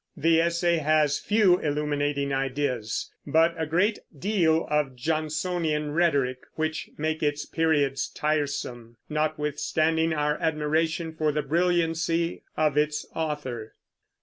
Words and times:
The 0.17 0.39
essay 0.41 0.77
has 0.77 1.19
few 1.19 1.59
illuminating 1.59 2.33
ideas, 2.33 3.11
but 3.27 3.53
a 3.55 3.67
great 3.67 3.99
deal 4.17 4.65
of 4.67 4.95
Johnsonian 4.95 5.91
rhetoric, 5.91 6.39
which 6.55 6.89
make 6.97 7.21
its 7.21 7.45
periods 7.45 8.09
tiresome, 8.09 8.97
notwithstanding 9.09 10.11
our 10.11 10.37
admiration 10.41 11.13
for 11.13 11.31
the 11.31 11.43
brilliancy 11.43 12.41
of 12.57 12.77
its 12.79 13.05
author. 13.15 13.75